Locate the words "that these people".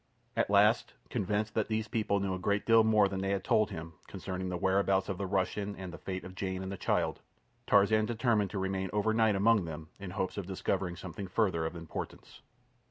1.53-2.19